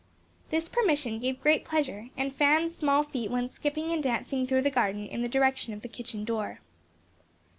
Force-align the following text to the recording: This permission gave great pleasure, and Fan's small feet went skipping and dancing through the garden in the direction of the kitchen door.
This 0.49 0.67
permission 0.67 1.19
gave 1.19 1.41
great 1.43 1.63
pleasure, 1.63 2.09
and 2.17 2.33
Fan's 2.35 2.73
small 2.75 3.03
feet 3.03 3.29
went 3.29 3.53
skipping 3.53 3.91
and 3.91 4.01
dancing 4.01 4.47
through 4.47 4.63
the 4.63 4.71
garden 4.71 5.05
in 5.05 5.21
the 5.21 5.29
direction 5.29 5.75
of 5.75 5.83
the 5.83 5.87
kitchen 5.87 6.25
door. 6.25 6.59